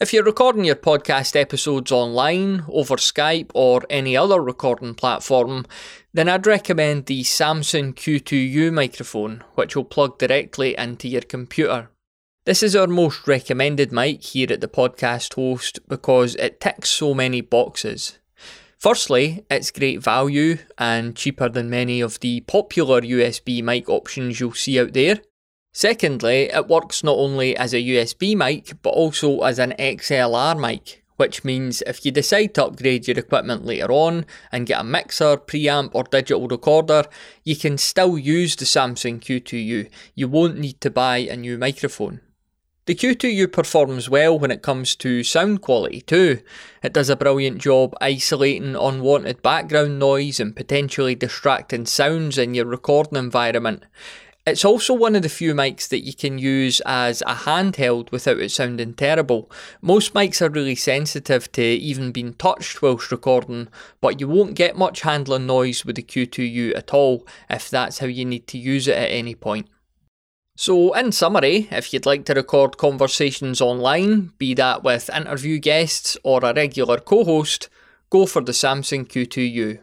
[0.00, 5.66] If you're recording your podcast episodes online, over Skype, or any other recording platform,
[6.14, 11.90] then I'd recommend the Samsung Q2U microphone, which will plug directly into your computer.
[12.46, 17.12] This is our most recommended mic here at the podcast host because it ticks so
[17.12, 18.20] many boxes.
[18.78, 24.54] Firstly, it's great value and cheaper than many of the popular USB mic options you'll
[24.54, 25.20] see out there.
[25.72, 31.04] Secondly, it works not only as a USB mic but also as an XLR mic,
[31.16, 35.36] which means if you decide to upgrade your equipment later on and get a mixer,
[35.36, 37.04] preamp, or digital recorder,
[37.44, 39.90] you can still use the Samsung Q2U.
[40.14, 42.20] You won't need to buy a new microphone.
[42.86, 46.40] The Q2U performs well when it comes to sound quality too.
[46.82, 52.66] It does a brilliant job isolating unwanted background noise and potentially distracting sounds in your
[52.66, 53.84] recording environment.
[54.50, 58.40] It's also one of the few mics that you can use as a handheld without
[58.40, 59.48] it sounding terrible.
[59.80, 63.68] Most mics are really sensitive to even being touched whilst recording,
[64.00, 68.08] but you won't get much handling noise with the Q2U at all if that's how
[68.08, 69.68] you need to use it at any point.
[70.56, 76.16] So, in summary, if you'd like to record conversations online, be that with interview guests
[76.24, 77.68] or a regular co host,
[78.10, 79.78] go for the Samsung Q2U.